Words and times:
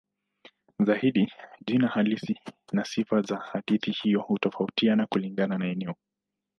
Zaidi 0.85 1.33
jina 1.67 1.87
halisi 1.87 2.39
na 2.73 2.85
sifa 2.85 3.21
za 3.21 3.37
hadithi 3.37 3.91
hiyo 3.91 4.21
hutofautiana 4.21 5.07
kulingana 5.07 5.57
na 5.57 5.65
eneo. 5.67 5.95